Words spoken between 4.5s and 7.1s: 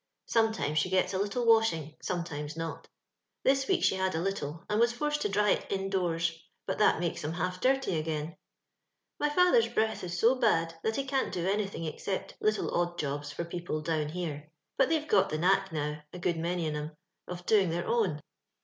and was foroed to diy it indoors; but that